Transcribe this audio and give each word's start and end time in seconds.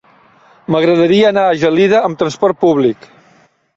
M'agradaria 0.75 1.29
anar 1.33 1.43
a 1.49 1.59
Gelida 1.65 1.99
amb 2.09 2.21
trasport 2.23 2.59
públic. 2.65 3.11